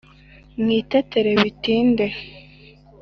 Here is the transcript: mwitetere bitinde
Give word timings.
mwitetere 0.61 1.31
bitinde 1.41 2.05